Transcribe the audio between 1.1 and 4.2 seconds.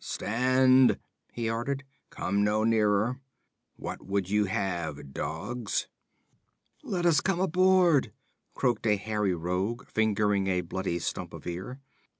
he ordered. 'Come no nearer. What